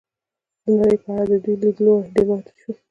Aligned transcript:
د 0.65 0.67
نړۍ 0.79 0.97
په 1.03 1.09
اړه 1.21 1.25
د 1.29 1.33
دوی 1.43 1.55
لید 1.61 1.77
لوری 1.85 2.09
ډېر 2.13 2.25
محدود 2.31 2.55
شو. 2.61 2.71